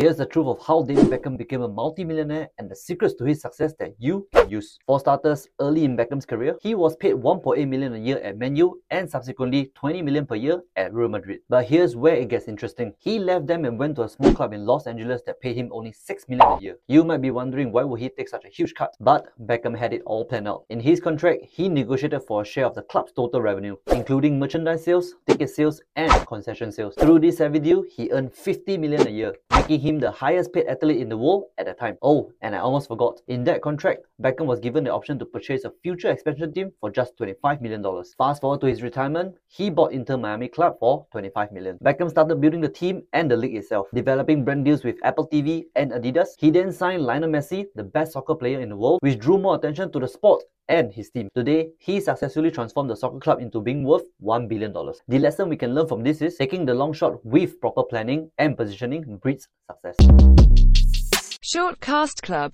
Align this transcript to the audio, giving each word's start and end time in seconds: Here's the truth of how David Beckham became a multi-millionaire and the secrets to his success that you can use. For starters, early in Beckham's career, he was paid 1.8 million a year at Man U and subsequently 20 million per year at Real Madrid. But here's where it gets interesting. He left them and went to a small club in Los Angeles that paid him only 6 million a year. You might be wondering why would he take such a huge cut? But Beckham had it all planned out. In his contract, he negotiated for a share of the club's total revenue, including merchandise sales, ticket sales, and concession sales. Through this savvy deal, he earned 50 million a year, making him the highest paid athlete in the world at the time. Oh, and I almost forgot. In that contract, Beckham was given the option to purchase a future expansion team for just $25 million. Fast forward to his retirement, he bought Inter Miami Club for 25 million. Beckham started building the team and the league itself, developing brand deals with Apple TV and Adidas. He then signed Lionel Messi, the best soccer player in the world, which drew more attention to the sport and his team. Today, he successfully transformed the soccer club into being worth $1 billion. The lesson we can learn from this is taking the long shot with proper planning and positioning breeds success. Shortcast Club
Here's 0.00 0.16
the 0.16 0.24
truth 0.24 0.46
of 0.46 0.66
how 0.66 0.82
David 0.82 1.10
Beckham 1.10 1.36
became 1.36 1.60
a 1.60 1.68
multi-millionaire 1.68 2.48
and 2.56 2.70
the 2.70 2.74
secrets 2.74 3.12
to 3.16 3.24
his 3.26 3.42
success 3.42 3.74
that 3.78 3.92
you 3.98 4.26
can 4.32 4.48
use. 4.48 4.78
For 4.86 4.98
starters, 4.98 5.46
early 5.60 5.84
in 5.84 5.94
Beckham's 5.94 6.24
career, 6.24 6.56
he 6.62 6.74
was 6.74 6.96
paid 6.96 7.16
1.8 7.16 7.68
million 7.68 7.92
a 7.92 7.98
year 7.98 8.16
at 8.20 8.38
Man 8.38 8.56
U 8.56 8.80
and 8.90 9.10
subsequently 9.10 9.70
20 9.74 10.00
million 10.00 10.24
per 10.24 10.36
year 10.36 10.62
at 10.76 10.94
Real 10.94 11.10
Madrid. 11.10 11.40
But 11.50 11.66
here's 11.66 11.96
where 11.96 12.14
it 12.14 12.28
gets 12.28 12.48
interesting. 12.48 12.94
He 12.98 13.18
left 13.18 13.46
them 13.46 13.66
and 13.66 13.78
went 13.78 13.96
to 13.96 14.04
a 14.04 14.08
small 14.08 14.32
club 14.32 14.54
in 14.54 14.64
Los 14.64 14.86
Angeles 14.86 15.20
that 15.26 15.38
paid 15.42 15.56
him 15.58 15.68
only 15.70 15.92
6 15.92 16.28
million 16.30 16.48
a 16.48 16.62
year. 16.62 16.76
You 16.88 17.04
might 17.04 17.20
be 17.20 17.30
wondering 17.30 17.70
why 17.70 17.84
would 17.84 18.00
he 18.00 18.08
take 18.08 18.30
such 18.30 18.46
a 18.46 18.48
huge 18.48 18.72
cut? 18.72 18.96
But 19.00 19.26
Beckham 19.46 19.76
had 19.76 19.92
it 19.92 20.00
all 20.06 20.24
planned 20.24 20.48
out. 20.48 20.64
In 20.70 20.80
his 20.80 20.98
contract, 20.98 21.44
he 21.44 21.68
negotiated 21.68 22.22
for 22.22 22.40
a 22.40 22.46
share 22.46 22.64
of 22.64 22.74
the 22.74 22.84
club's 22.84 23.12
total 23.12 23.42
revenue, 23.42 23.76
including 23.88 24.38
merchandise 24.38 24.82
sales, 24.82 25.16
ticket 25.28 25.50
sales, 25.50 25.82
and 25.94 26.26
concession 26.26 26.72
sales. 26.72 26.94
Through 26.94 27.18
this 27.18 27.36
savvy 27.36 27.58
deal, 27.58 27.82
he 27.82 28.10
earned 28.12 28.32
50 28.32 28.78
million 28.78 29.06
a 29.06 29.10
year, 29.10 29.34
making 29.70 29.86
him 29.86 30.00
the 30.00 30.10
highest 30.10 30.52
paid 30.52 30.66
athlete 30.66 31.00
in 31.00 31.08
the 31.08 31.16
world 31.16 31.44
at 31.56 31.66
the 31.66 31.72
time. 31.72 31.96
Oh, 32.02 32.32
and 32.42 32.56
I 32.56 32.58
almost 32.58 32.88
forgot. 32.88 33.20
In 33.28 33.44
that 33.44 33.62
contract, 33.62 34.00
Beckham 34.20 34.46
was 34.46 34.58
given 34.58 34.82
the 34.82 34.92
option 34.92 35.16
to 35.20 35.24
purchase 35.24 35.64
a 35.64 35.70
future 35.84 36.10
expansion 36.10 36.52
team 36.52 36.72
for 36.80 36.90
just 36.90 37.16
$25 37.16 37.60
million. 37.60 37.84
Fast 38.18 38.40
forward 38.40 38.60
to 38.62 38.66
his 38.66 38.82
retirement, 38.82 39.36
he 39.46 39.70
bought 39.70 39.92
Inter 39.92 40.16
Miami 40.16 40.48
Club 40.48 40.74
for 40.80 41.06
25 41.12 41.52
million. 41.52 41.78
Beckham 41.84 42.10
started 42.10 42.40
building 42.40 42.60
the 42.60 42.68
team 42.68 43.02
and 43.12 43.30
the 43.30 43.36
league 43.36 43.54
itself, 43.54 43.86
developing 43.94 44.44
brand 44.44 44.64
deals 44.64 44.82
with 44.82 44.96
Apple 45.04 45.28
TV 45.28 45.66
and 45.76 45.92
Adidas. 45.92 46.30
He 46.36 46.50
then 46.50 46.72
signed 46.72 47.02
Lionel 47.02 47.30
Messi, 47.30 47.66
the 47.76 47.84
best 47.84 48.14
soccer 48.14 48.34
player 48.34 48.60
in 48.60 48.70
the 48.70 48.76
world, 48.76 48.98
which 49.02 49.20
drew 49.20 49.38
more 49.38 49.54
attention 49.54 49.92
to 49.92 50.00
the 50.00 50.08
sport 50.08 50.42
and 50.70 50.92
his 50.92 51.10
team. 51.10 51.28
Today, 51.34 51.70
he 51.78 52.00
successfully 52.00 52.50
transformed 52.50 52.88
the 52.88 52.96
soccer 52.96 53.18
club 53.18 53.40
into 53.40 53.60
being 53.60 53.84
worth 53.84 54.04
$1 54.22 54.48
billion. 54.48 54.72
The 55.08 55.18
lesson 55.18 55.48
we 55.48 55.56
can 55.56 55.74
learn 55.74 55.88
from 55.88 56.02
this 56.02 56.22
is 56.22 56.36
taking 56.36 56.64
the 56.64 56.74
long 56.74 56.92
shot 56.92 57.24
with 57.26 57.60
proper 57.60 57.82
planning 57.82 58.30
and 58.38 58.56
positioning 58.56 59.18
breeds 59.18 59.48
success. 59.68 59.96
Shortcast 61.42 62.22
Club 62.22 62.48